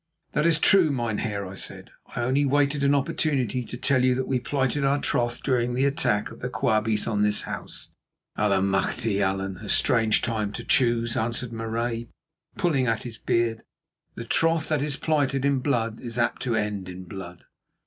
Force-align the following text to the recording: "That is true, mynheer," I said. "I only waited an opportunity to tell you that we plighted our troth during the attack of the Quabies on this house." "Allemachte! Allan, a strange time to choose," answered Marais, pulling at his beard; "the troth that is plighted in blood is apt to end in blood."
"That 0.31 0.47
is 0.47 0.57
true, 0.57 0.89
mynheer," 0.89 1.45
I 1.45 1.53
said. 1.53 1.91
"I 2.15 2.21
only 2.23 2.43
waited 2.43 2.83
an 2.83 2.95
opportunity 2.95 3.63
to 3.65 3.77
tell 3.77 4.03
you 4.03 4.15
that 4.15 4.25
we 4.27 4.39
plighted 4.39 4.83
our 4.83 4.99
troth 4.99 5.43
during 5.43 5.75
the 5.75 5.85
attack 5.85 6.31
of 6.31 6.39
the 6.39 6.49
Quabies 6.49 7.05
on 7.05 7.21
this 7.21 7.43
house." 7.43 7.91
"Allemachte! 8.35 9.21
Allan, 9.21 9.57
a 9.57 9.69
strange 9.69 10.23
time 10.23 10.53
to 10.53 10.63
choose," 10.63 11.15
answered 11.15 11.53
Marais, 11.53 12.07
pulling 12.57 12.87
at 12.87 13.03
his 13.03 13.19
beard; 13.19 13.61
"the 14.15 14.25
troth 14.25 14.69
that 14.69 14.81
is 14.81 14.97
plighted 14.97 15.45
in 15.45 15.59
blood 15.59 15.99
is 16.01 16.17
apt 16.17 16.41
to 16.41 16.55
end 16.55 16.89
in 16.89 17.03
blood." 17.03 17.43